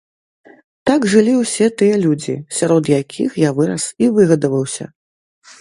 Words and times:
Так 0.89 1.01
жылі 1.11 1.33
ўсе 1.41 1.67
тыя 1.81 1.95
людзі, 2.05 2.35
сярод 2.61 2.83
якіх 3.01 3.39
я 3.47 3.55
вырас 3.61 3.89
і 4.07 4.11
выгадаваўся. 4.17 4.91